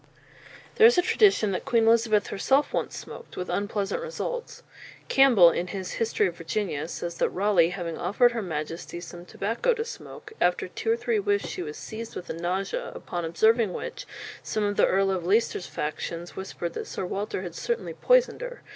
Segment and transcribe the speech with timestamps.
[0.77, 4.63] There is a tradition that Queen Elizabeth herself once smoked with unpleasant results.
[5.09, 9.75] Campbell, in his "History of Virginia," says that Raleigh having offered her Majesty "some tobacco
[9.75, 13.73] to smoke, after two or three whiffs she was seized with a nausea, upon observing
[13.73, 14.07] which
[14.41, 18.63] some of the Earl of Leicester's faction whispered that Sir Walter had certainly poisoned her.